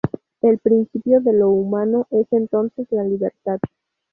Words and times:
El 0.41 0.57
principio 0.57 1.21
de 1.21 1.31
lo 1.31 1.51
humano 1.51 2.07
es 2.09 2.25
entonces 2.33 2.87
la 2.89 3.03
libertad. 3.03 3.59